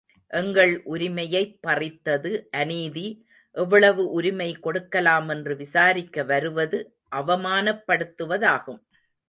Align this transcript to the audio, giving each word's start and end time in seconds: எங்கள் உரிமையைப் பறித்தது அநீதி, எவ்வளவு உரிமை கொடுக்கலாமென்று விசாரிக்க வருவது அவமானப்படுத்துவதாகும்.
எங்கள் 0.27 0.83
உரிமையைப் 0.83 1.57
பறித்தது 1.61 2.47
அநீதி, 2.51 3.25
எவ்வளவு 3.51 4.09
உரிமை 4.09 4.57
கொடுக்கலாமென்று 4.63 5.55
விசாரிக்க 5.55 6.23
வருவது 6.23 6.95
அவமானப்படுத்துவதாகும். 7.15 8.79